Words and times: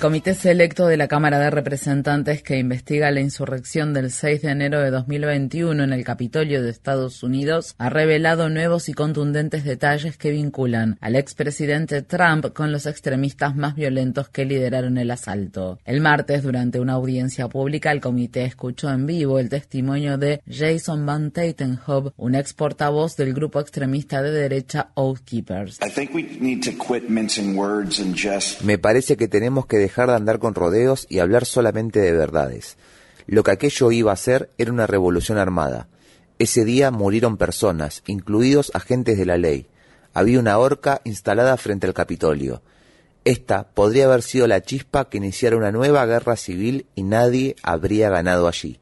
El 0.00 0.04
Comité 0.04 0.32
Selecto 0.32 0.86
de 0.86 0.96
la 0.96 1.08
Cámara 1.08 1.38
de 1.38 1.50
Representantes 1.50 2.42
que 2.42 2.56
investiga 2.56 3.10
la 3.10 3.20
insurrección 3.20 3.92
del 3.92 4.10
6 4.10 4.40
de 4.40 4.48
enero 4.48 4.80
de 4.80 4.90
2021 4.90 5.84
en 5.84 5.92
el 5.92 6.04
Capitolio 6.04 6.62
de 6.62 6.70
Estados 6.70 7.22
Unidos 7.22 7.74
ha 7.76 7.90
revelado 7.90 8.48
nuevos 8.48 8.88
y 8.88 8.94
contundentes 8.94 9.62
detalles 9.62 10.16
que 10.16 10.30
vinculan 10.30 10.96
al 11.02 11.16
expresidente 11.16 12.00
Trump 12.00 12.54
con 12.54 12.72
los 12.72 12.86
extremistas 12.86 13.54
más 13.54 13.74
violentos 13.74 14.30
que 14.30 14.46
lideraron 14.46 14.96
el 14.96 15.10
asalto. 15.10 15.78
El 15.84 16.00
martes, 16.00 16.44
durante 16.44 16.80
una 16.80 16.94
audiencia 16.94 17.48
pública, 17.48 17.92
el 17.92 18.00
comité 18.00 18.46
escuchó 18.46 18.88
en 18.88 19.04
vivo 19.04 19.38
el 19.38 19.50
testimonio 19.50 20.16
de 20.16 20.40
Jason 20.50 21.04
Van 21.04 21.30
Tatenhove, 21.30 22.12
un 22.16 22.36
ex 22.36 22.54
portavoz 22.54 23.16
del 23.16 23.34
grupo 23.34 23.60
extremista 23.60 24.22
de 24.22 24.30
derecha 24.30 24.92
Oath 24.94 25.20
Keepers. 25.26 25.78
Me 28.64 28.78
parece 28.78 29.16
que 29.18 29.28
tenemos 29.28 29.66
que 29.66 29.76
dejar 29.76 29.89
de 29.94 30.14
andar 30.14 30.38
con 30.38 30.54
rodeos 30.54 31.06
y 31.08 31.18
hablar 31.18 31.44
solamente 31.44 32.00
de 32.00 32.12
verdades. 32.12 32.76
Lo 33.26 33.42
que 33.42 33.50
aquello 33.52 33.92
iba 33.92 34.12
a 34.12 34.16
ser 34.16 34.50
era 34.58 34.72
una 34.72 34.86
revolución 34.86 35.38
armada. 35.38 35.88
Ese 36.38 36.64
día 36.64 36.90
murieron 36.90 37.36
personas, 37.36 38.02
incluidos 38.06 38.70
agentes 38.74 39.18
de 39.18 39.26
la 39.26 39.36
ley. 39.36 39.66
Había 40.14 40.40
una 40.40 40.58
horca 40.58 41.00
instalada 41.04 41.56
frente 41.56 41.86
al 41.86 41.94
Capitolio. 41.94 42.62
Esta 43.24 43.68
podría 43.68 44.06
haber 44.06 44.22
sido 44.22 44.46
la 44.46 44.62
chispa 44.62 45.08
que 45.10 45.18
iniciara 45.18 45.56
una 45.56 45.70
nueva 45.70 46.06
guerra 46.06 46.36
civil 46.36 46.86
y 46.94 47.02
nadie 47.02 47.56
habría 47.62 48.08
ganado 48.08 48.48
allí. 48.48 48.80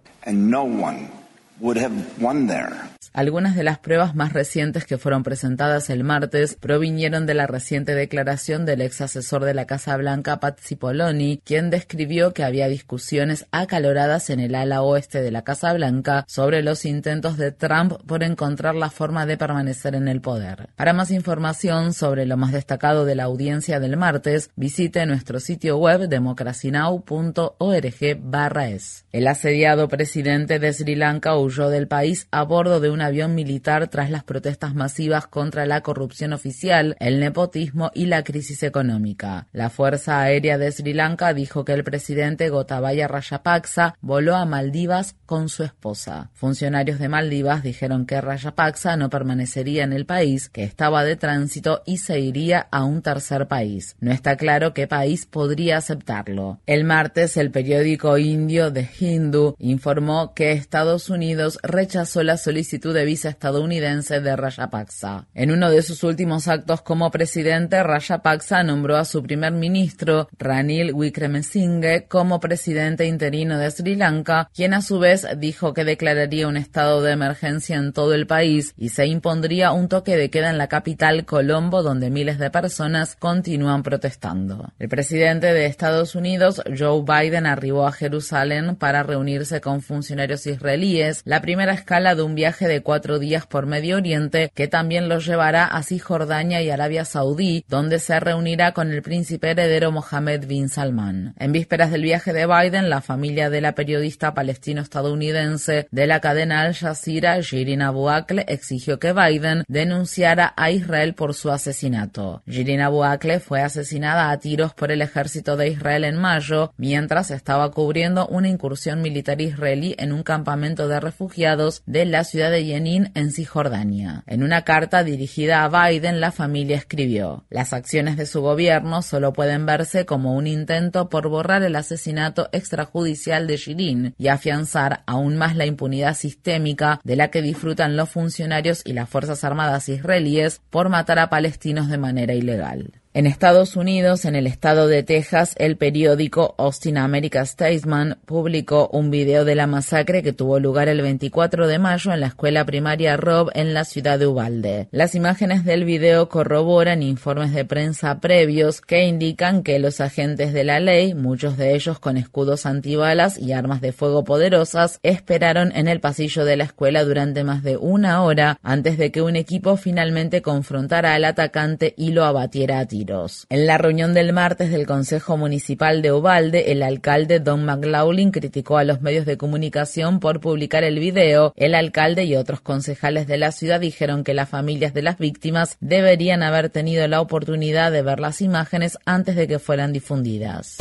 Algunas 3.13 3.57
de 3.57 3.65
las 3.65 3.79
pruebas 3.79 4.15
más 4.15 4.33
recientes 4.33 4.85
que 4.85 4.99
fueron 4.99 5.23
presentadas 5.23 5.91
el 5.91 6.05
martes 6.05 6.55
provinieron 6.55 7.27
de 7.27 7.35
la 7.35 7.47
reciente 7.47 7.95
declaración 7.95 8.67
del 8.67 8.83
ex 8.83 9.01
asesor 9.01 9.45
de 9.45 9.55
la 9.55 9.67
Casa 9.67 9.97
Blanca, 9.97 10.41
Pat 10.41 10.59
Cipolloni, 10.61 11.41
quien 11.45 11.71
describió 11.71 12.33
que 12.33 12.45
había 12.45 12.69
discusiones 12.69 13.47
acaloradas 13.51 14.31
en 14.31 14.41
el 14.41 14.55
ala 14.55 14.83
oeste 14.83 15.23
de 15.23 15.31
la 15.31 15.43
Casa 15.43 15.73
Blanca 15.73 16.25
sobre 16.29 16.63
los 16.63 16.85
intentos 16.85 17.37
de 17.37 17.53
Trump 17.53 17.95
por 18.07 18.23
encontrar 18.23 18.75
la 18.75 18.91
forma 18.91 19.27
de 19.27 19.37
permanecer 19.37 19.95
en 19.95 20.09
el 20.09 20.21
poder. 20.21 20.69
Para 20.77 20.93
más 20.93 21.11
información 21.11 21.95
sobre 21.95 22.27
lo 22.27 22.37
más 22.37 22.53
destacado 22.53 23.05
de 23.05 23.15
la 23.15 23.25
audiencia 23.25 23.81
del 23.81 23.97
martes, 23.97 24.51
visite 24.57 25.07
nuestro 25.07 25.41
sitio 25.41 25.79
web 25.79 26.09
democracynow.org/es. 26.09 29.05
El 29.13 29.27
asediado 29.27 29.89
presidente 29.89 30.59
de 30.59 30.73
Sri 30.73 30.95
Lanka 30.95 31.37
huyó 31.37 31.71
del 31.71 31.89
país 31.89 32.29
a 32.31 32.43
bordo 32.43 32.81
de 32.81 32.91
un 32.91 32.98
avión 33.01 33.35
militar 33.35 33.89
tras 33.89 34.11
las 34.11 34.25
protestas 34.25 34.75
masivas 34.75 35.27
contra 35.27 35.67
la 35.67 35.83
corrupción 35.83 36.33
oficial, 36.33 36.97
el 37.01 37.21
nepotismo 37.21 37.91
y 37.95 38.07
la 38.07 38.25
crisis 38.25 38.63
económica. 38.63 39.47
La 39.53 39.71
Fuerza 39.71 40.21
Aérea 40.21 40.59
de 40.59 40.71
Sri 40.73 40.93
Lanka 40.93 41.35
dijo 41.35 41.65
que 41.65 41.73
el 41.73 41.85
presidente 41.85 42.49
Gotabaya 42.49 43.09
Rajapaksa 43.09 43.97
voló 44.01 44.37
a 44.37 44.45
Maldivas 44.45 45.17
con 45.27 45.49
su 45.49 45.65
esposa. 45.65 46.31
Funcionarios 46.35 46.99
de 46.99 47.09
Maldivas 47.09 47.63
dijeron 47.63 48.07
que 48.07 48.21
Rajapaksa 48.21 48.97
no 48.97 49.11
permanecería 49.11 49.85
en 49.85 49.93
el 49.93 50.07
país, 50.07 50.49
que 50.49 50.65
estaba 50.65 51.05
de 51.05 51.17
tránsito 51.17 51.83
y 51.85 51.99
se 51.99 52.21
iría 52.21 52.69
a 52.71 52.85
un 52.85 53.03
tercer 53.03 53.49
país. 53.49 53.97
No 54.01 54.13
está 54.13 54.37
claro 54.37 54.75
qué 54.75 54.87
país 54.87 55.27
podría 55.27 55.77
aceptarlo. 55.77 56.61
El 56.67 56.85
martes, 56.85 57.37
el 57.37 57.51
periódico 57.51 58.19
indio 58.19 58.73
The 58.73 58.89
Hindu 58.99 59.55
informó 59.59 60.35
que 60.35 60.53
Estados 60.53 61.11
Unidos 61.11 61.59
rechazó 61.63 62.23
la 62.23 62.37
solicitud 62.37 62.78
de 62.79 63.05
visa 63.05 63.29
estadounidense 63.29 64.21
de 64.21 64.37
Rajapaksa. 64.37 65.27
En 65.35 65.51
uno 65.51 65.69
de 65.71 65.83
sus 65.83 66.05
últimos 66.05 66.47
actos 66.47 66.81
como 66.83 67.11
presidente, 67.11 67.83
Rajapaksa 67.83 68.63
nombró 68.63 68.97
a 68.97 69.05
su 69.05 69.23
primer 69.23 69.53
ministro, 69.53 70.29
Ranil 70.39 70.93
Wickremesinghe, 70.95 72.07
como 72.07 72.39
presidente 72.39 73.07
interino 73.07 73.59
de 73.59 73.71
Sri 73.71 73.97
Lanka, 73.97 74.49
quien 74.55 74.75
a 74.75 74.81
su 74.81 75.01
vez 75.01 75.27
dijo 75.39 75.75
que 75.75 75.85
declararía 75.85 76.47
un 76.47 76.57
estado 76.57 77.03
de 77.03 77.13
emergencia 77.13 77.77
en 77.77 77.93
todo 77.93 78.15
el 78.15 78.29
país 78.29 78.73
y 78.77 78.91
se 78.91 79.07
impondría 79.07 79.73
un 79.73 79.89
toque 79.89 80.17
de 80.17 80.31
queda 80.31 80.51
en 80.51 80.59
la 80.59 80.69
capital 80.69 81.25
Colombo, 81.25 81.83
donde 81.83 82.11
miles 82.11 82.39
de 82.39 82.51
personas 82.51 83.17
continúan 83.17 83.83
protestando. 83.83 84.73
El 84.79 84.89
presidente 84.89 85.53
de 85.53 85.67
Estados 85.67 86.15
Unidos, 86.15 86.63
Joe 86.79 87.03
Biden, 87.03 87.47
arribó 87.47 87.87
a 87.87 87.93
Jerusalén 87.93 88.77
para 88.77 89.03
reunirse 89.03 89.61
con 89.61 89.83
funcionarios 89.83 90.47
israelíes, 90.47 91.23
la 91.25 91.41
primera 91.41 91.73
escala 91.73 92.15
de 92.15 92.23
un 92.23 92.35
viaje 92.35 92.68
de 92.69 92.83
cuatro 92.83 93.19
días 93.19 93.47
por 93.47 93.67
Medio 93.67 93.97
Oriente 93.97 94.53
que 94.55 94.69
también 94.69 95.09
lo 95.09 95.19
llevará 95.19 95.65
a 95.65 95.83
Cisjordania 95.83 96.63
y 96.63 96.71
Arabia 96.71 97.05
Saudí, 97.05 97.65
donde 97.69 97.99
se 97.99 98.21
reunirá 98.21 98.73
con 98.73 98.93
el 98.93 99.03
príncipe 99.03 99.51
heredero 99.51 99.91
Mohammed 99.91 100.47
bin 100.47 100.69
Salman. 100.69 101.35
En 101.39 101.53
vísperas 101.53 101.91
del 101.91 102.03
viaje 102.03 102.33
de 102.33 102.47
Biden, 102.47 102.91
la 102.91 103.01
familia 103.01 103.51
de 103.51 103.61
la 103.61 103.73
periodista 103.75 104.35
palestino-estadounidense 104.35 105.89
de 105.91 106.07
la 106.07 106.21
cadena 106.21 106.63
Al 106.63 106.75
Jazeera, 106.75 107.41
Shirin 107.41 107.83
Abu 107.83 108.09
Akleh, 108.09 108.45
exigió 108.47 108.99
que 108.99 109.13
Biden 109.13 109.65
denunciara 109.67 110.53
a 110.57 110.71
Israel 110.71 111.15
por 111.15 111.35
su 111.35 111.51
asesinato. 111.51 112.43
Shirin 112.47 112.81
Abu 112.81 113.05
Akleh 113.05 113.41
fue 113.41 113.63
asesinada 113.63 114.31
a 114.31 114.39
tiros 114.39 114.75
por 114.75 114.93
el 114.93 115.03
ejército 115.03 115.57
de 115.57 115.69
Israel 115.69 116.05
en 116.05 116.17
mayo, 116.17 116.73
mientras 116.77 117.31
estaba 117.31 117.71
cubriendo 117.71 118.27
una 118.27 118.49
incursión 118.49 119.03
militar 119.03 119.41
israelí 119.41 119.95
en 119.99 120.13
un 120.13 120.23
campamento 120.23 120.89
de 120.89 121.01
refugiados 121.01 121.83
de 121.87 122.05
la 122.05 122.25
ciudad 122.25 122.51
de 122.51 122.58
Jenin 122.65 123.11
en 123.15 123.31
Cisjordania. 123.33 124.23
En 124.27 124.43
una 124.43 124.63
carta 124.63 125.05
dirigida 125.05 125.65
a 125.65 125.89
Biden, 125.89 126.21
la 126.21 126.33
familia 126.33 126.77
escribió: 126.77 127.45
Las 127.51 127.73
acciones 127.73 128.17
de 128.17 128.27
su 128.27 128.41
gobierno 128.41 129.03
solo 129.03 129.33
pueden 129.33 129.67
verse 129.67 130.07
como 130.07 130.35
un 130.35 130.47
intento 130.47 131.09
por 131.09 131.29
borrar 131.29 131.63
el 131.63 131.77
asesinato 131.77 132.49
extrajudicial 132.53 133.47
de 133.47 133.57
Shirin 133.57 134.15
y 134.19 134.29
afianzar 134.29 135.03
aún 135.07 135.37
más 135.37 135.57
la 135.57 135.67
impunidad 135.67 136.15
sistémica 136.15 137.01
de 137.05 137.17
la 137.17 137.31
que 137.31 137.43
disfrutan 137.43 137.97
los 137.97 138.09
funcionarios 138.09 138.83
y 138.85 138.93
las 138.93 139.09
Fuerzas 139.09 139.45
Armadas 139.45 139.89
israelíes 139.89 140.61
por 140.71 140.89
matar 140.89 141.19
a 141.19 141.31
palestinos 141.31 141.89
de 141.89 141.99
manera 141.99 142.35
ilegal. 142.35 142.93
En 143.19 143.27
Estados 143.27 143.75
Unidos, 143.75 144.25
en 144.27 144.37
el 144.37 144.47
estado 144.47 144.87
de 144.87 145.03
Texas, 145.03 145.57
el 145.59 145.77
periódico 145.77 146.55
Austin 146.57 146.99
America 146.99 147.45
Statesman 147.45 148.19
publicó 148.25 148.89
un 148.93 149.11
video 149.11 149.45
de 149.45 149.57
la 149.57 149.67
masacre 149.67 150.23
que 150.23 150.33
tuvo 150.33 150.61
lugar 150.61 150.87
el 150.87 151.03
24 151.03 151.67
de 151.67 151.81
mayo 151.81 152.13
en 152.13 152.21
la 152.21 152.29
escuela 152.29 152.65
primaria 152.65 153.17
Rob 153.17 153.51
en 153.55 153.75
la 153.75 153.85
ciudad 153.85 154.21
de 154.21 154.29
Uvalde. 154.29 154.87
Las 154.93 155.17
imágenes 155.17 155.65
del 155.65 155.85
video 155.85 156.29
corroboran 156.29 157.03
informes 157.03 157.53
de 157.53 157.65
prensa 157.65 158.21
previos 158.21 158.81
que 158.81 159.09
indican 159.09 159.65
que 159.65 159.81
los 159.81 160.01
agentes 160.01 160.53
de 160.53 160.63
la 160.63 160.79
ley, 160.79 161.15
muchos 161.15 161.57
de 161.57 161.75
ellos 161.75 161.99
con 161.99 162.19
escudos 162.19 162.67
antibalas 162.67 163.37
y 163.37 163.51
armas 163.51 163.81
de 163.81 163.91
fuego 163.91 164.23
poderosas, 164.23 165.01
esperaron 165.03 165.73
en 165.75 165.89
el 165.89 165.99
pasillo 165.99 166.45
de 166.45 166.57
la 166.57 166.63
escuela 166.63 167.03
durante 167.03 167.43
más 167.43 167.65
de 167.65 167.79
una 167.79 168.23
hora 168.23 168.61
antes 168.63 168.97
de 168.97 169.11
que 169.11 169.23
un 169.23 169.35
equipo 169.35 169.77
finalmente 169.77 170.41
confrontara 170.41 171.15
al 171.15 171.25
atacante 171.25 171.95
y 171.97 172.13
lo 172.13 172.25
abatiera 172.25 172.79
a 172.79 172.87
tiros. 172.87 173.08
En 173.49 173.67
la 173.67 173.79
reunión 173.79 174.13
del 174.13 174.35
martes 174.35 174.71
del 174.71 174.87
Consejo 174.87 175.39
Municipal 175.39 176.03
de 176.03 176.13
Ubalde, 176.13 176.73
el 176.73 176.83
alcalde 176.83 177.41
Don 177.41 177.65
McLaughlin 177.65 178.31
criticó 178.31 178.77
a 178.77 178.85
los 178.85 179.01
medios 179.01 179.25
de 179.25 179.39
comunicación 179.39 180.21
por 180.21 180.41
publicar 180.41 180.85
el 180.85 180.99
video. 180.99 181.55
El 181.57 181.75
alcalde 181.75 182.25
y 182.25 182.37
otros 182.37 182.61
concejales 182.61 183.27
de 183.27 183.39
la 183.39 183.53
ciudad 183.53 183.81
dijeron 183.81 184.25
que 184.25 184.35
las 184.35 184.51
familias 184.51 184.93
de 184.93 185.03
las 185.03 185.17
víctimas 185.17 185.79
deberían 185.81 186.43
haber 186.43 186.69
tenido 186.69 187.09
la 187.09 187.23
oportunidad 187.23 187.93
de 187.93 188.03
ver 188.03 188.21
las 188.21 188.43
imágenes 188.43 188.99
antes 189.07 189.37
de 189.37 189.49
que 189.49 189.59
fueran 189.59 189.93
difundidas. 189.95 190.77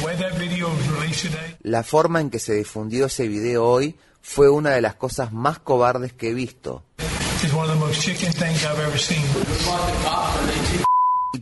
La 1.62 1.84
forma 1.84 2.20
en 2.20 2.30
que 2.30 2.40
se 2.40 2.54
difundió 2.56 3.06
ese 3.06 3.28
video 3.28 3.66
hoy 3.66 3.96
fue 4.22 4.50
una 4.50 4.72
de 4.72 4.82
las 4.82 4.96
cosas 4.96 5.32
más 5.32 5.60
cobardes 5.60 6.12
que 6.12 6.32
he 6.32 6.34
visto. 6.34 6.84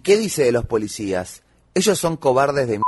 ¿Y 0.06 0.12
qué 0.12 0.18
dice 0.18 0.44
de 0.44 0.52
los 0.52 0.66
policías? 0.66 1.42
Ellos 1.74 1.98
son 1.98 2.16
cobardes 2.16 2.68
de... 2.68 2.80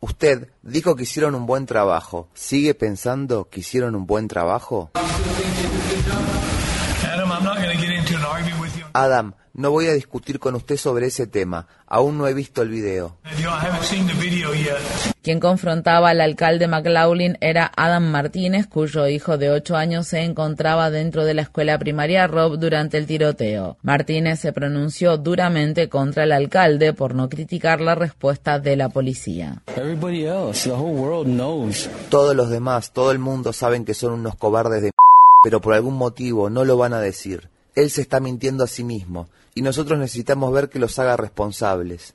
Usted 0.00 0.48
dijo 0.62 0.96
que 0.96 1.02
hicieron 1.02 1.34
un 1.34 1.44
buen 1.44 1.66
trabajo. 1.66 2.28
¿Sigue 2.32 2.72
pensando 2.72 3.50
que 3.50 3.60
hicieron 3.60 3.94
un 3.94 4.06
buen 4.06 4.26
trabajo? 4.26 4.92
Adam, 8.94 9.34
no 9.52 9.70
voy 9.70 9.88
a 9.88 9.92
discutir 9.92 10.38
con 10.38 10.54
usted 10.54 10.78
sobre 10.78 11.08
ese 11.08 11.26
tema. 11.26 11.68
Aún 11.86 12.16
no 12.16 12.26
he 12.26 12.32
visto 12.32 12.62
el 12.62 12.70
video. 12.70 13.18
Quien 15.26 15.40
confrontaba 15.40 16.10
al 16.10 16.20
alcalde 16.20 16.68
McLaughlin 16.68 17.36
era 17.40 17.72
Adam 17.76 18.12
Martínez, 18.12 18.68
cuyo 18.68 19.08
hijo 19.08 19.38
de 19.38 19.50
8 19.50 19.74
años 19.74 20.06
se 20.06 20.20
encontraba 20.20 20.88
dentro 20.92 21.24
de 21.24 21.34
la 21.34 21.42
escuela 21.42 21.80
primaria 21.80 22.28
Rob 22.28 22.60
durante 22.60 22.96
el 22.96 23.08
tiroteo. 23.08 23.76
Martínez 23.82 24.38
se 24.38 24.52
pronunció 24.52 25.16
duramente 25.16 25.88
contra 25.88 26.22
el 26.22 26.30
alcalde 26.30 26.92
por 26.92 27.16
no 27.16 27.28
criticar 27.28 27.80
la 27.80 27.96
respuesta 27.96 28.60
de 28.60 28.76
la 28.76 28.88
policía. 28.88 29.64
Todos 32.08 32.36
los 32.36 32.48
demás, 32.48 32.92
todo 32.92 33.10
el 33.10 33.18
mundo 33.18 33.52
saben 33.52 33.84
que 33.84 33.94
son 33.94 34.12
unos 34.12 34.36
cobardes 34.36 34.80
de 34.80 34.92
pero 35.42 35.60
por 35.60 35.74
algún 35.74 35.94
motivo 35.94 36.50
no 36.50 36.64
lo 36.64 36.76
van 36.76 36.92
a 36.92 37.00
decir. 37.00 37.48
Él 37.74 37.90
se 37.90 38.02
está 38.02 38.20
mintiendo 38.20 38.62
a 38.62 38.68
sí 38.68 38.84
mismo 38.84 39.28
y 39.56 39.62
nosotros 39.62 39.98
necesitamos 39.98 40.52
ver 40.52 40.68
que 40.68 40.78
los 40.78 40.96
haga 41.00 41.16
responsables. 41.16 42.14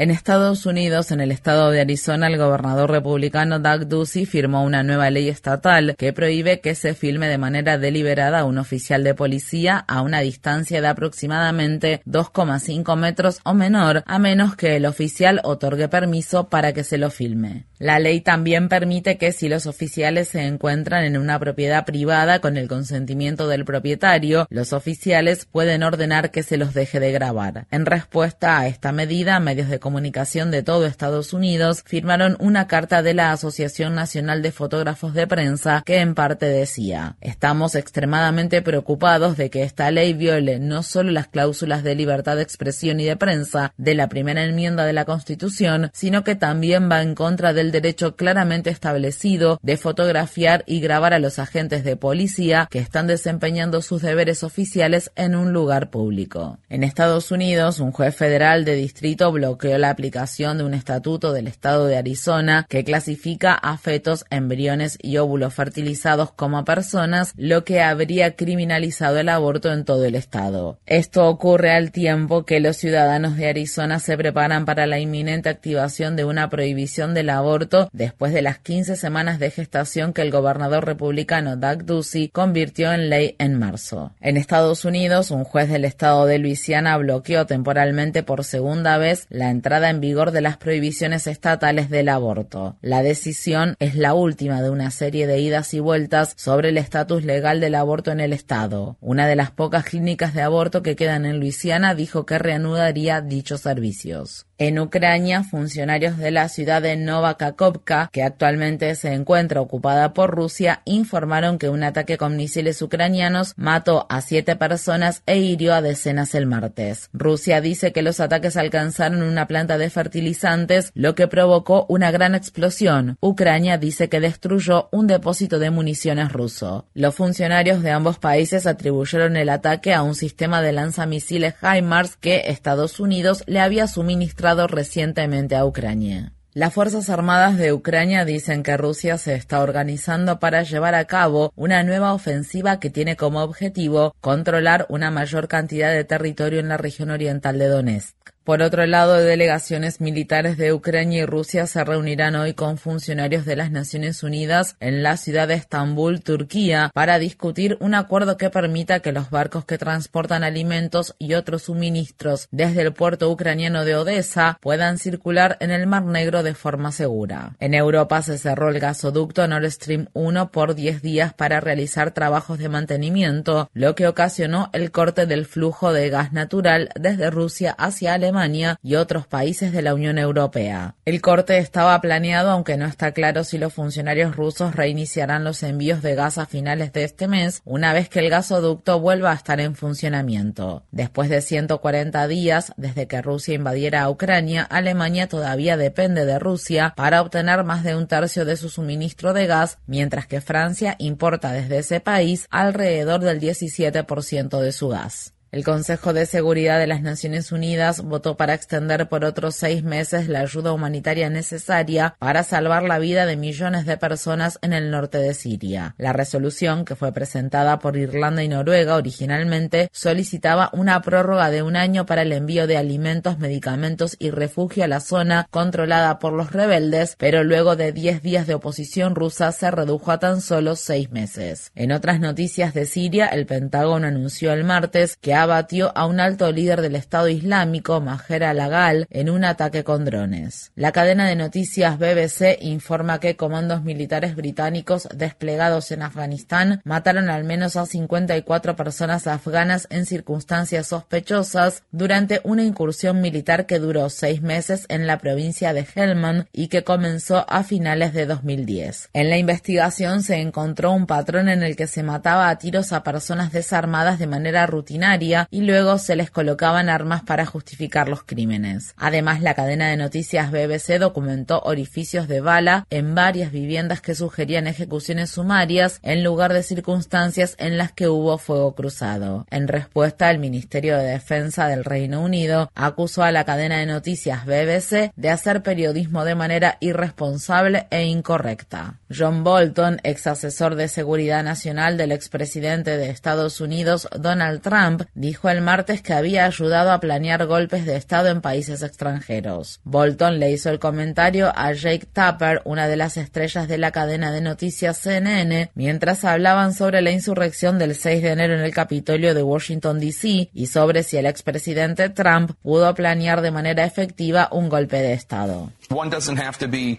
En 0.00 0.12
Estados 0.12 0.64
Unidos, 0.64 1.10
en 1.10 1.18
el 1.18 1.32
estado 1.32 1.72
de 1.72 1.80
Arizona, 1.80 2.28
el 2.28 2.38
gobernador 2.38 2.88
republicano 2.88 3.58
Doug 3.58 3.88
Ducey 3.88 4.26
firmó 4.26 4.62
una 4.62 4.84
nueva 4.84 5.10
ley 5.10 5.28
estatal 5.28 5.96
que 5.98 6.12
prohíbe 6.12 6.60
que 6.60 6.76
se 6.76 6.94
filme 6.94 7.26
de 7.26 7.36
manera 7.36 7.78
deliberada 7.78 8.38
a 8.38 8.44
un 8.44 8.58
oficial 8.58 9.02
de 9.02 9.16
policía 9.16 9.76
a 9.88 10.02
una 10.02 10.20
distancia 10.20 10.80
de 10.80 10.86
aproximadamente 10.86 12.00
2,5 12.06 12.96
metros 12.96 13.40
o 13.42 13.54
menor, 13.54 14.04
a 14.06 14.20
menos 14.20 14.54
que 14.54 14.76
el 14.76 14.86
oficial 14.86 15.40
otorgue 15.42 15.88
permiso 15.88 16.48
para 16.48 16.72
que 16.72 16.84
se 16.84 16.96
lo 16.96 17.10
filme. 17.10 17.66
La 17.80 17.98
ley 17.98 18.20
también 18.20 18.68
permite 18.68 19.18
que 19.18 19.32
si 19.32 19.48
los 19.48 19.66
oficiales 19.66 20.28
se 20.28 20.46
encuentran 20.46 21.04
en 21.04 21.16
una 21.16 21.40
propiedad 21.40 21.84
privada 21.84 22.40
con 22.40 22.56
el 22.56 22.68
consentimiento 22.68 23.48
del 23.48 23.64
propietario, 23.64 24.46
los 24.48 24.72
oficiales 24.72 25.44
pueden 25.44 25.82
ordenar 25.82 26.30
que 26.30 26.44
se 26.44 26.56
los 26.56 26.72
deje 26.72 27.00
de 27.00 27.10
grabar. 27.10 27.66
En 27.72 27.84
respuesta 27.84 28.60
a 28.60 28.68
esta 28.68 28.92
medida, 28.92 29.40
medios 29.40 29.68
de 29.68 29.78
comunicación 29.78 29.87
de 29.88 30.62
todo 30.62 30.86
Estados 30.86 31.32
Unidos 31.32 31.82
firmaron 31.84 32.36
una 32.40 32.66
carta 32.66 33.02
de 33.02 33.14
la 33.14 33.32
Asociación 33.32 33.94
Nacional 33.94 34.42
de 34.42 34.52
Fotógrafos 34.52 35.14
de 35.14 35.26
Prensa 35.26 35.82
que 35.84 35.98
en 35.98 36.14
parte 36.14 36.46
decía, 36.46 37.16
estamos 37.20 37.74
extremadamente 37.74 38.60
preocupados 38.62 39.36
de 39.36 39.48
que 39.48 39.62
esta 39.62 39.90
ley 39.90 40.12
viole 40.12 40.58
no 40.58 40.82
solo 40.82 41.10
las 41.10 41.28
cláusulas 41.28 41.82
de 41.82 41.94
libertad 41.94 42.36
de 42.36 42.42
expresión 42.42 43.00
y 43.00 43.06
de 43.06 43.16
prensa 43.16 43.72
de 43.76 43.94
la 43.94 44.08
primera 44.08 44.44
enmienda 44.44 44.84
de 44.84 44.92
la 44.92 45.06
Constitución, 45.06 45.90
sino 45.94 46.22
que 46.22 46.36
también 46.36 46.90
va 46.90 47.02
en 47.02 47.14
contra 47.14 47.52
del 47.52 47.72
derecho 47.72 48.14
claramente 48.14 48.70
establecido 48.70 49.58
de 49.62 49.78
fotografiar 49.78 50.64
y 50.66 50.80
grabar 50.80 51.14
a 51.14 51.18
los 51.18 51.38
agentes 51.38 51.82
de 51.82 51.96
policía 51.96 52.68
que 52.70 52.78
están 52.78 53.06
desempeñando 53.06 53.80
sus 53.80 54.02
deberes 54.02 54.44
oficiales 54.44 55.10
en 55.16 55.34
un 55.34 55.52
lugar 55.52 55.90
público. 55.90 56.58
En 56.68 56.84
Estados 56.84 57.30
Unidos, 57.32 57.80
un 57.80 57.92
juez 57.92 58.14
federal 58.14 58.64
de 58.64 58.74
distrito 58.74 59.32
bloqueó 59.32 59.77
la 59.78 59.90
aplicación 59.90 60.58
de 60.58 60.64
un 60.64 60.74
estatuto 60.74 61.32
del 61.32 61.46
estado 61.46 61.86
de 61.86 61.96
Arizona 61.96 62.66
que 62.68 62.84
clasifica 62.84 63.54
a 63.54 63.78
fetos, 63.78 64.24
embriones 64.30 64.98
y 65.00 65.16
óvulos 65.16 65.54
fertilizados 65.54 66.32
como 66.32 66.64
personas, 66.64 67.32
lo 67.36 67.64
que 67.64 67.80
habría 67.80 68.36
criminalizado 68.36 69.18
el 69.18 69.28
aborto 69.28 69.72
en 69.72 69.84
todo 69.84 70.04
el 70.04 70.14
estado. 70.14 70.78
Esto 70.86 71.28
ocurre 71.28 71.72
al 71.72 71.92
tiempo 71.92 72.44
que 72.44 72.60
los 72.60 72.76
ciudadanos 72.76 73.36
de 73.36 73.48
Arizona 73.48 73.98
se 73.98 74.16
preparan 74.16 74.64
para 74.64 74.86
la 74.86 74.98
inminente 74.98 75.48
activación 75.48 76.16
de 76.16 76.24
una 76.24 76.48
prohibición 76.50 77.14
del 77.14 77.30
aborto 77.30 77.88
después 77.92 78.32
de 78.32 78.42
las 78.42 78.58
15 78.58 78.96
semanas 78.96 79.38
de 79.38 79.50
gestación 79.50 80.12
que 80.12 80.22
el 80.22 80.30
gobernador 80.30 80.84
republicano 80.84 81.56
Doug 81.56 81.84
Ducey 81.84 82.28
convirtió 82.28 82.92
en 82.92 83.10
ley 83.10 83.36
en 83.38 83.58
marzo. 83.58 84.12
En 84.20 84.36
Estados 84.36 84.84
Unidos, 84.84 85.30
un 85.30 85.44
juez 85.44 85.68
del 85.68 85.84
estado 85.84 86.26
de 86.26 86.38
Luisiana 86.38 86.96
bloqueó 86.96 87.46
temporalmente 87.46 88.22
por 88.22 88.44
segunda 88.44 88.98
vez 88.98 89.26
la 89.28 89.50
entrada 89.58 89.90
en 89.90 90.00
vigor 90.00 90.30
de 90.30 90.40
las 90.40 90.56
prohibiciones 90.56 91.26
estatales 91.26 91.90
del 91.90 92.08
aborto. 92.08 92.76
La 92.80 93.02
decisión 93.02 93.74
es 93.80 93.96
la 93.96 94.14
última 94.14 94.62
de 94.62 94.70
una 94.70 94.92
serie 94.92 95.26
de 95.26 95.40
idas 95.40 95.74
y 95.74 95.80
vueltas 95.80 96.34
sobre 96.36 96.68
el 96.68 96.78
estatus 96.78 97.24
legal 97.24 97.58
del 97.58 97.74
aborto 97.74 98.12
en 98.12 98.20
el 98.20 98.32
estado. 98.32 98.96
Una 99.00 99.26
de 99.26 99.34
las 99.34 99.50
pocas 99.50 99.84
clínicas 99.84 100.32
de 100.32 100.42
aborto 100.42 100.84
que 100.84 100.94
quedan 100.94 101.26
en 101.26 101.40
Luisiana 101.40 101.96
dijo 101.96 102.24
que 102.24 102.38
reanudaría 102.38 103.20
dichos 103.20 103.62
servicios. 103.62 104.47
En 104.60 104.80
Ucrania, 104.80 105.44
funcionarios 105.44 106.18
de 106.18 106.32
la 106.32 106.48
ciudad 106.48 106.82
de 106.82 106.96
Novakakovka, 106.96 108.10
que 108.12 108.24
actualmente 108.24 108.92
se 108.96 109.12
encuentra 109.12 109.60
ocupada 109.60 110.12
por 110.14 110.34
Rusia, 110.34 110.82
informaron 110.84 111.58
que 111.58 111.68
un 111.68 111.84
ataque 111.84 112.18
con 112.18 112.36
misiles 112.36 112.82
ucranianos 112.82 113.52
mató 113.56 114.06
a 114.10 114.20
siete 114.20 114.56
personas 114.56 115.22
e 115.26 115.38
hirió 115.38 115.74
a 115.74 115.80
decenas 115.80 116.34
el 116.34 116.46
martes. 116.46 117.08
Rusia 117.12 117.60
dice 117.60 117.92
que 117.92 118.02
los 118.02 118.18
ataques 118.18 118.56
alcanzaron 118.56 119.22
una 119.22 119.46
planta 119.46 119.78
de 119.78 119.90
fertilizantes, 119.90 120.90
lo 120.96 121.14
que 121.14 121.28
provocó 121.28 121.86
una 121.88 122.10
gran 122.10 122.34
explosión. 122.34 123.16
Ucrania 123.20 123.78
dice 123.78 124.08
que 124.08 124.18
destruyó 124.18 124.88
un 124.90 125.06
depósito 125.06 125.60
de 125.60 125.70
municiones 125.70 126.32
ruso. 126.32 126.84
Los 126.94 127.14
funcionarios 127.14 127.80
de 127.80 127.92
ambos 127.92 128.18
países 128.18 128.66
atribuyeron 128.66 129.36
el 129.36 129.50
ataque 129.50 129.94
a 129.94 130.02
un 130.02 130.16
sistema 130.16 130.62
de 130.62 130.72
lanzamisiles 130.72 131.54
HIMARS 131.62 132.16
que 132.16 132.42
Estados 132.48 132.98
Unidos 132.98 133.44
le 133.46 133.60
había 133.60 133.86
suministrado 133.86 134.47
recientemente 134.56 135.56
a 135.56 135.64
Ucrania. 135.64 136.32
Las 136.54 136.72
Fuerzas 136.72 137.08
Armadas 137.10 137.56
de 137.56 137.72
Ucrania 137.72 138.24
dicen 138.24 138.62
que 138.62 138.76
Rusia 138.76 139.18
se 139.18 139.34
está 139.34 139.60
organizando 139.60 140.40
para 140.40 140.62
llevar 140.62 140.94
a 140.94 141.04
cabo 141.04 141.52
una 141.54 141.82
nueva 141.84 142.14
ofensiva 142.14 142.80
que 142.80 142.90
tiene 142.90 143.16
como 143.16 143.42
objetivo 143.42 144.14
controlar 144.20 144.86
una 144.88 145.10
mayor 145.10 145.46
cantidad 145.46 145.92
de 145.92 146.04
territorio 146.04 146.58
en 146.58 146.68
la 146.68 146.76
región 146.76 147.10
oriental 147.10 147.58
de 147.58 147.68
Donetsk. 147.68 148.16
Por 148.48 148.62
otro 148.62 148.86
lado, 148.86 149.12
delegaciones 149.12 150.00
militares 150.00 150.56
de 150.56 150.72
Ucrania 150.72 151.18
y 151.18 151.26
Rusia 151.26 151.66
se 151.66 151.84
reunirán 151.84 152.34
hoy 152.34 152.54
con 152.54 152.78
funcionarios 152.78 153.44
de 153.44 153.56
las 153.56 153.70
Naciones 153.70 154.22
Unidas 154.22 154.74
en 154.80 155.02
la 155.02 155.18
ciudad 155.18 155.48
de 155.48 155.52
Estambul, 155.52 156.22
Turquía, 156.22 156.90
para 156.94 157.18
discutir 157.18 157.76
un 157.80 157.94
acuerdo 157.94 158.38
que 158.38 158.48
permita 158.48 159.00
que 159.00 159.12
los 159.12 159.28
barcos 159.28 159.66
que 159.66 159.76
transportan 159.76 160.44
alimentos 160.44 161.14
y 161.18 161.34
otros 161.34 161.64
suministros 161.64 162.48
desde 162.50 162.80
el 162.80 162.94
puerto 162.94 163.30
ucraniano 163.30 163.84
de 163.84 163.96
Odessa 163.96 164.56
puedan 164.62 164.96
circular 164.96 165.58
en 165.60 165.70
el 165.70 165.86
Mar 165.86 166.04
Negro 166.04 166.42
de 166.42 166.54
forma 166.54 166.90
segura. 166.90 167.54
En 167.60 167.74
Europa 167.74 168.22
se 168.22 168.38
cerró 168.38 168.70
el 168.70 168.80
gasoducto 168.80 169.46
Nord 169.46 169.70
Stream 169.70 170.06
1 170.14 170.52
por 170.52 170.74
10 170.74 171.02
días 171.02 171.34
para 171.34 171.60
realizar 171.60 172.12
trabajos 172.12 172.58
de 172.58 172.70
mantenimiento, 172.70 173.68
lo 173.74 173.94
que 173.94 174.08
ocasionó 174.08 174.70
el 174.72 174.90
corte 174.90 175.26
del 175.26 175.44
flujo 175.44 175.92
de 175.92 176.08
gas 176.08 176.32
natural 176.32 176.88
desde 176.98 177.30
Rusia 177.30 177.72
hacia 177.72 178.14
Alemania 178.14 178.37
y 178.82 178.94
otros 178.94 179.26
países 179.26 179.72
de 179.72 179.82
la 179.82 179.94
Unión 179.94 180.18
Europea. 180.18 180.94
El 181.04 181.20
corte 181.20 181.58
estaba 181.58 182.00
planeado, 182.00 182.50
aunque 182.50 182.76
no 182.76 182.86
está 182.86 183.12
claro 183.12 183.44
si 183.44 183.58
los 183.58 183.72
funcionarios 183.72 184.36
rusos 184.36 184.74
reiniciarán 184.74 185.44
los 185.44 185.62
envíos 185.62 186.02
de 186.02 186.14
gas 186.14 186.38
a 186.38 186.46
finales 186.46 186.92
de 186.92 187.04
este 187.04 187.28
mes, 187.28 187.62
una 187.64 187.92
vez 187.92 188.08
que 188.08 188.20
el 188.20 188.30
gasoducto 188.30 189.00
vuelva 189.00 189.32
a 189.32 189.34
estar 189.34 189.60
en 189.60 189.74
funcionamiento. 189.74 190.84
Después 190.90 191.28
de 191.28 191.40
140 191.40 192.28
días 192.28 192.72
desde 192.76 193.06
que 193.06 193.22
Rusia 193.22 193.54
invadiera 193.54 194.02
a 194.02 194.10
Ucrania, 194.10 194.62
Alemania 194.62 195.28
todavía 195.28 195.76
depende 195.76 196.24
de 196.24 196.38
Rusia 196.38 196.92
para 196.96 197.22
obtener 197.22 197.64
más 197.64 197.84
de 197.84 197.96
un 197.96 198.06
tercio 198.06 198.44
de 198.44 198.56
su 198.56 198.68
suministro 198.68 199.32
de 199.32 199.46
gas, 199.46 199.78
mientras 199.86 200.26
que 200.26 200.40
Francia 200.40 200.96
importa 200.98 201.52
desde 201.52 201.78
ese 201.78 202.00
país 202.00 202.46
alrededor 202.50 203.20
del 203.20 203.40
17% 203.40 204.60
de 204.60 204.72
su 204.72 204.88
gas. 204.88 205.34
El 205.50 205.64
Consejo 205.64 206.12
de 206.12 206.26
Seguridad 206.26 206.78
de 206.78 206.86
las 206.86 207.00
Naciones 207.00 207.52
Unidas 207.52 208.02
votó 208.02 208.36
para 208.36 208.52
extender 208.52 209.08
por 209.08 209.24
otros 209.24 209.54
seis 209.54 209.82
meses 209.82 210.28
la 210.28 210.40
ayuda 210.40 210.72
humanitaria 210.72 211.30
necesaria 211.30 212.16
para 212.18 212.42
salvar 212.42 212.82
la 212.82 212.98
vida 212.98 213.24
de 213.24 213.38
millones 213.38 213.86
de 213.86 213.96
personas 213.96 214.58
en 214.60 214.74
el 214.74 214.90
norte 214.90 215.16
de 215.16 215.32
Siria. 215.32 215.94
La 215.96 216.12
resolución, 216.12 216.84
que 216.84 216.96
fue 216.96 217.12
presentada 217.12 217.78
por 217.78 217.96
Irlanda 217.96 218.42
y 218.42 218.48
Noruega 218.48 218.96
originalmente, 218.96 219.88
solicitaba 219.90 220.68
una 220.74 221.00
prórroga 221.00 221.50
de 221.50 221.62
un 221.62 221.76
año 221.76 222.04
para 222.04 222.22
el 222.22 222.32
envío 222.32 222.66
de 222.66 222.76
alimentos, 222.76 223.38
medicamentos 223.38 224.16
y 224.18 224.30
refugio 224.30 224.84
a 224.84 224.88
la 224.88 225.00
zona 225.00 225.46
controlada 225.50 226.18
por 226.18 226.34
los 226.34 226.52
rebeldes, 226.52 227.14
pero 227.16 227.42
luego 227.42 227.74
de 227.74 227.92
diez 227.92 228.22
días 228.22 228.46
de 228.46 228.52
oposición 228.52 229.14
rusa 229.14 229.50
se 229.52 229.70
redujo 229.70 230.12
a 230.12 230.18
tan 230.18 230.42
solo 230.42 230.76
seis 230.76 231.10
meses. 231.10 231.72
En 231.74 231.92
otras 231.92 232.20
noticias 232.20 232.74
de 232.74 232.84
Siria, 232.84 233.28
el 233.28 233.46
Pentágono 233.46 234.06
anunció 234.06 234.52
el 234.52 234.64
martes 234.64 235.16
que 235.16 235.37
abatió 235.42 235.96
a 235.96 236.06
un 236.06 236.20
alto 236.20 236.50
líder 236.52 236.82
del 236.82 236.96
Estado 236.96 237.28
Islámico, 237.28 238.00
Maher 238.00 238.44
al-Agal, 238.44 239.06
en 239.10 239.30
un 239.30 239.44
ataque 239.44 239.84
con 239.84 240.04
drones. 240.04 240.72
La 240.74 240.92
cadena 240.92 241.26
de 241.28 241.36
noticias 241.36 241.98
BBC 241.98 242.58
informa 242.60 243.20
que 243.20 243.36
comandos 243.36 243.82
militares 243.82 244.36
británicos 244.36 245.08
desplegados 245.14 245.90
en 245.92 246.02
Afganistán 246.02 246.80
mataron 246.84 247.30
al 247.30 247.44
menos 247.44 247.76
a 247.76 247.86
54 247.86 248.76
personas 248.76 249.26
afganas 249.26 249.86
en 249.90 250.06
circunstancias 250.06 250.88
sospechosas 250.88 251.82
durante 251.90 252.40
una 252.44 252.62
incursión 252.62 253.20
militar 253.20 253.66
que 253.66 253.78
duró 253.78 254.10
seis 254.10 254.42
meses 254.42 254.86
en 254.88 255.06
la 255.06 255.18
provincia 255.18 255.72
de 255.72 255.86
Helmand 255.94 256.46
y 256.52 256.68
que 256.68 256.84
comenzó 256.84 257.44
a 257.48 257.62
finales 257.62 258.12
de 258.12 258.26
2010. 258.26 259.10
En 259.12 259.30
la 259.30 259.38
investigación 259.38 260.22
se 260.22 260.36
encontró 260.36 260.92
un 260.92 261.06
patrón 261.06 261.48
en 261.48 261.62
el 261.62 261.76
que 261.76 261.86
se 261.86 262.02
mataba 262.02 262.48
a 262.48 262.58
tiros 262.58 262.92
a 262.92 263.02
personas 263.02 263.52
desarmadas 263.52 264.18
de 264.18 264.26
manera 264.26 264.66
rutinaria 264.66 265.27
y 265.50 265.62
luego 265.62 265.98
se 265.98 266.16
les 266.16 266.30
colocaban 266.30 266.88
armas 266.88 267.22
para 267.22 267.46
justificar 267.46 268.08
los 268.08 268.22
crímenes. 268.22 268.94
Además, 268.96 269.42
la 269.42 269.54
cadena 269.54 269.88
de 269.88 269.96
noticias 269.96 270.50
BBC 270.50 270.98
documentó 270.98 271.60
orificios 271.64 272.28
de 272.28 272.40
bala 272.40 272.86
en 272.90 273.14
varias 273.14 273.52
viviendas 273.52 274.00
que 274.00 274.14
sugerían 274.14 274.66
ejecuciones 274.66 275.30
sumarias 275.30 276.00
en 276.02 276.24
lugar 276.24 276.52
de 276.52 276.62
circunstancias 276.62 277.54
en 277.58 277.78
las 277.78 277.92
que 277.92 278.08
hubo 278.08 278.38
fuego 278.38 278.74
cruzado. 278.74 279.46
En 279.50 279.68
respuesta, 279.68 280.30
el 280.30 280.38
Ministerio 280.38 280.96
de 280.96 281.04
Defensa 281.04 281.68
del 281.68 281.84
Reino 281.84 282.22
Unido 282.22 282.70
acusó 282.74 283.22
a 283.22 283.32
la 283.32 283.44
cadena 283.44 283.78
de 283.78 283.86
noticias 283.86 284.46
BBC 284.46 285.12
de 285.16 285.30
hacer 285.30 285.62
periodismo 285.62 286.24
de 286.24 286.34
manera 286.34 286.78
irresponsable 286.80 287.86
e 287.90 288.04
incorrecta. 288.04 288.98
John 289.16 289.44
Bolton, 289.44 290.00
ex 290.02 290.26
asesor 290.26 290.74
de 290.74 290.88
seguridad 290.88 291.42
nacional 291.42 291.96
del 291.96 292.12
expresidente 292.12 292.96
de 292.96 293.10
Estados 293.10 293.60
Unidos 293.60 294.08
Donald 294.18 294.60
Trump, 294.62 295.02
dijo 295.18 295.48
el 295.48 295.60
martes 295.60 296.00
que 296.00 296.14
había 296.14 296.46
ayudado 296.46 296.92
a 296.92 297.00
planear 297.00 297.44
golpes 297.46 297.84
de 297.84 297.96
Estado 297.96 298.28
en 298.28 298.40
países 298.40 298.82
extranjeros. 298.82 299.80
Bolton 299.84 300.38
le 300.38 300.52
hizo 300.52 300.70
el 300.70 300.78
comentario 300.78 301.52
a 301.54 301.72
Jake 301.72 302.06
Tapper, 302.12 302.62
una 302.64 302.86
de 302.86 302.96
las 302.96 303.16
estrellas 303.16 303.66
de 303.66 303.78
la 303.78 303.90
cadena 303.90 304.30
de 304.30 304.40
noticias 304.40 304.98
CNN, 304.98 305.70
mientras 305.74 306.24
hablaban 306.24 306.72
sobre 306.72 307.02
la 307.02 307.10
insurrección 307.10 307.78
del 307.78 307.96
6 307.96 308.22
de 308.22 308.30
enero 308.30 308.54
en 308.54 308.60
el 308.60 308.72
Capitolio 308.72 309.34
de 309.34 309.42
Washington, 309.42 309.98
D.C. 309.98 310.50
y 310.54 310.66
sobre 310.66 311.02
si 311.02 311.16
el 311.16 311.26
expresidente 311.26 312.08
Trump 312.10 312.52
pudo 312.62 312.94
planear 312.94 313.42
de 313.42 313.50
manera 313.50 313.84
efectiva 313.84 314.48
un 314.52 314.68
golpe 314.68 314.98
de 314.98 315.14
Estado. 315.14 315.72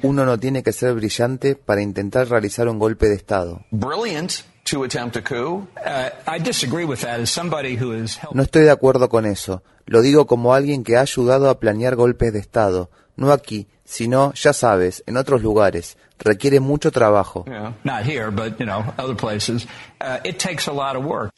Uno 0.03 0.25
no 0.25 0.38
tiene 0.38 0.61
que 0.61 0.73
ser 0.73 0.93
brillante 0.93 1.55
para 1.55 1.81
intentar 1.81 2.27
realizar 2.27 2.67
un 2.67 2.79
golpe 2.79 3.07
de 3.07 3.15
Estado. 3.15 3.65
No 8.33 8.43
estoy 8.43 8.63
de 8.63 8.71
acuerdo 8.71 9.09
con 9.09 9.25
eso. 9.25 9.63
Lo 9.85 10.01
digo 10.01 10.27
como 10.27 10.53
alguien 10.53 10.83
que 10.83 10.97
ha 10.97 11.01
ayudado 11.01 11.49
a 11.49 11.59
planear 11.59 11.95
golpes 11.95 12.31
de 12.33 12.39
Estado, 12.39 12.89
no 13.15 13.31
aquí, 13.31 13.67
sino, 13.89 14.34
ya 14.36 14.53
sabes, 14.53 15.03
en 15.08 15.17
otros 15.17 15.41
lugares. 15.41 15.98
Requiere 16.19 16.60
mucho 16.60 16.91
trabajo. 16.91 17.46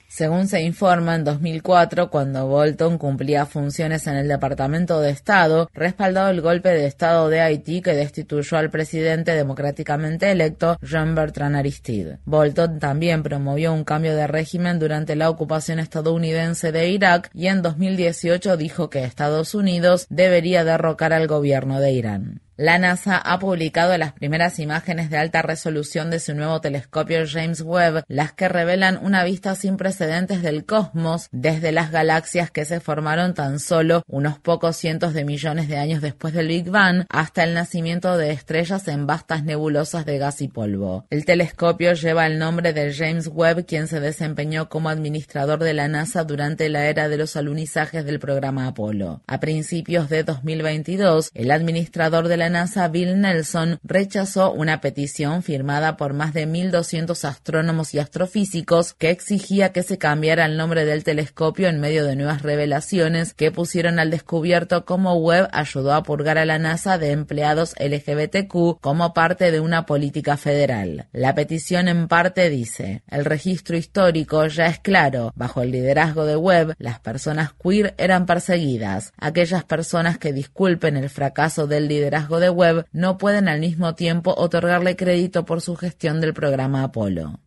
Según 0.07 0.47
se 0.47 0.61
informa, 0.61 1.15
en 1.15 1.23
2004, 1.23 2.09
cuando 2.09 2.47
Bolton 2.47 2.97
cumplía 2.97 3.45
funciones 3.45 4.05
en 4.07 4.15
el 4.15 4.27
Departamento 4.27 4.99
de 4.99 5.11
Estado, 5.11 5.69
respaldó 5.73 6.27
el 6.27 6.41
golpe 6.41 6.69
de 6.69 6.87
Estado 6.87 7.29
de 7.29 7.41
Haití 7.41 7.81
que 7.81 7.93
destituyó 7.93 8.57
al 8.57 8.69
presidente 8.69 9.33
democráticamente 9.33 10.29
electo, 10.31 10.77
Jean 10.81 11.15
Bertrand 11.15 11.55
Aristide. 11.55 12.17
Bolton 12.25 12.79
también 12.79 13.23
promovió 13.23 13.71
un 13.71 13.83
cambio 13.83 14.15
de 14.15 14.27
régimen 14.27 14.79
durante 14.79 15.15
la 15.15 15.29
ocupación 15.29 15.79
estadounidense 15.79 16.71
de 16.71 16.89
Irak 16.89 17.29
y 17.33 17.47
en 17.47 17.61
2018 17.61 18.57
dijo 18.57 18.89
que 18.89 19.03
Estados 19.03 19.55
Unidos 19.55 20.07
debería 20.09 20.65
derrocar 20.65 21.13
al 21.13 21.27
gobierno 21.27 21.79
de 21.79 21.91
Irán. 21.91 22.40
La 22.61 22.77
NASA 22.77 23.17
ha 23.17 23.39
publicado 23.39 23.97
las 23.97 24.13
primeras 24.13 24.59
imágenes 24.59 25.09
de 25.09 25.17
alta 25.17 25.41
resolución 25.41 26.11
de 26.11 26.19
su 26.19 26.35
nuevo 26.35 26.61
telescopio 26.61 27.25
James 27.27 27.61
Webb, 27.61 28.03
las 28.07 28.33
que 28.33 28.47
revelan 28.47 28.99
una 29.01 29.23
vista 29.23 29.55
sin 29.55 29.77
precedentes 29.77 30.43
del 30.43 30.63
cosmos 30.63 31.27
desde 31.31 31.71
las 31.71 31.89
galaxias 31.89 32.51
que 32.51 32.65
se 32.65 32.79
formaron 32.79 33.33
tan 33.33 33.59
solo 33.59 34.03
unos 34.05 34.37
pocos 34.37 34.77
cientos 34.77 35.15
de 35.15 35.25
millones 35.25 35.69
de 35.69 35.77
años 35.77 36.03
después 36.03 36.35
del 36.35 36.49
Big 36.49 36.69
Bang 36.69 37.05
hasta 37.09 37.43
el 37.43 37.55
nacimiento 37.55 38.15
de 38.15 38.29
estrellas 38.29 38.87
en 38.87 39.07
vastas 39.07 39.43
nebulosas 39.43 40.05
de 40.05 40.19
gas 40.19 40.39
y 40.43 40.47
polvo. 40.47 41.07
El 41.09 41.25
telescopio 41.25 41.93
lleva 41.93 42.27
el 42.27 42.37
nombre 42.37 42.73
de 42.73 42.93
James 42.93 43.27
Webb, 43.33 43.65
quien 43.65 43.87
se 43.87 43.99
desempeñó 43.99 44.69
como 44.69 44.89
administrador 44.89 45.57
de 45.57 45.73
la 45.73 45.87
NASA 45.87 46.25
durante 46.25 46.69
la 46.69 46.85
era 46.85 47.09
de 47.09 47.17
los 47.17 47.35
alunizajes 47.35 48.05
del 48.05 48.19
programa 48.19 48.67
Apolo. 48.67 49.23
A 49.25 49.39
principios 49.39 50.09
de 50.09 50.23
2022, 50.23 51.31
el 51.33 51.49
administrador 51.49 52.27
de 52.27 52.37
la 52.37 52.50
NASA 52.51 52.87
Bill 52.87 53.19
Nelson 53.19 53.79
rechazó 53.83 54.51
una 54.51 54.81
petición 54.81 55.41
firmada 55.41 55.97
por 55.97 56.13
más 56.13 56.33
de 56.33 56.47
1.200 56.47 57.23
astrónomos 57.27 57.93
y 57.93 57.99
astrofísicos 57.99 58.93
que 58.93 59.09
exigía 59.09 59.71
que 59.71 59.83
se 59.83 59.97
cambiara 59.97 60.45
el 60.45 60.57
nombre 60.57 60.85
del 60.85 61.03
telescopio 61.03 61.67
en 61.67 61.79
medio 61.79 62.05
de 62.05 62.15
nuevas 62.15 62.41
revelaciones 62.43 63.33
que 63.33 63.51
pusieron 63.51 63.99
al 63.99 64.11
descubierto 64.11 64.85
cómo 64.85 65.15
Webb 65.15 65.49
ayudó 65.51 65.93
a 65.93 66.03
purgar 66.03 66.37
a 66.37 66.45
la 66.45 66.59
NASA 66.59 66.97
de 66.97 67.11
empleados 67.11 67.73
LGBTQ 67.79 68.79
como 68.81 69.13
parte 69.13 69.51
de 69.51 69.59
una 69.59 69.85
política 69.85 70.37
federal. 70.37 71.07
La 71.11 71.33
petición 71.35 71.87
en 71.87 72.07
parte 72.07 72.49
dice, 72.49 73.03
el 73.07 73.25
registro 73.25 73.77
histórico 73.77 74.45
ya 74.47 74.67
es 74.67 74.79
claro, 74.79 75.31
bajo 75.35 75.61
el 75.61 75.71
liderazgo 75.71 76.25
de 76.25 76.35
Webb, 76.35 76.75
las 76.77 76.99
personas 76.99 77.53
queer 77.53 77.95
eran 77.97 78.25
perseguidas. 78.25 79.13
Aquellas 79.17 79.63
personas 79.63 80.17
que 80.17 80.33
disculpen 80.33 80.97
el 80.97 81.09
fracaso 81.09 81.67
del 81.67 81.87
liderazgo 81.87 82.30
de 82.39 82.49
Webb 82.49 82.85
no 82.91 83.17
pueden 83.17 83.47
al 83.47 83.59
mismo 83.59 83.95
tiempo 83.95 84.33
otorgarle 84.37 84.95
crédito 84.95 85.45
por 85.45 85.61
su 85.61 85.75
gestión 85.75 86.21
del 86.21 86.33
programa 86.33 86.83
Apolo. 86.83 87.39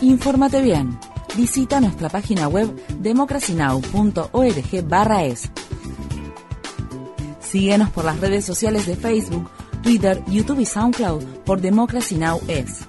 Infórmate 0.00 0.62
bien. 0.62 0.98
Visita 1.36 1.80
nuestra 1.80 2.08
página 2.08 2.48
web 2.48 2.74
democracynow.org/es. 3.00 5.50
Síguenos 7.40 7.90
por 7.90 8.04
las 8.04 8.20
redes 8.20 8.44
sociales 8.44 8.86
de 8.86 8.94
Facebook, 8.96 9.50
Twitter, 9.82 10.22
YouTube 10.28 10.60
y 10.60 10.66
SoundCloud 10.66 11.24
por 11.44 11.60
Democracy 11.60 12.16
Now! 12.16 12.40
es. 12.48 12.86